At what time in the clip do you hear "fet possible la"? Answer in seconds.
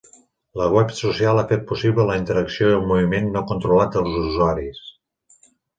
1.51-2.17